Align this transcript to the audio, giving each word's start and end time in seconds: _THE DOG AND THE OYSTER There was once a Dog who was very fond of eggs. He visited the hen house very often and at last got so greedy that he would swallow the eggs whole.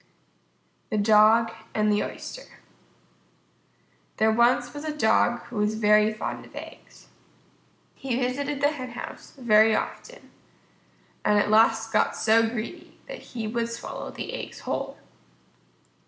_THE 0.89 0.97
DOG 0.97 1.51
AND 1.75 1.91
THE 1.91 2.01
OYSTER 2.03 2.57
There 4.17 4.31
was 4.31 4.73
once 4.73 4.83
a 4.83 4.97
Dog 4.97 5.43
who 5.43 5.57
was 5.57 5.75
very 5.75 6.11
fond 6.11 6.43
of 6.43 6.55
eggs. 6.55 7.09
He 7.93 8.15
visited 8.19 8.61
the 8.61 8.71
hen 8.71 8.93
house 8.93 9.35
very 9.37 9.75
often 9.75 10.31
and 11.23 11.37
at 11.37 11.51
last 11.51 11.93
got 11.93 12.15
so 12.15 12.49
greedy 12.49 12.97
that 13.07 13.19
he 13.19 13.45
would 13.45 13.69
swallow 13.69 14.09
the 14.09 14.33
eggs 14.33 14.61
whole. 14.61 14.97